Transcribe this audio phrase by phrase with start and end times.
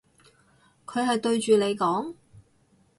[0.87, 2.15] 佢係對住你講？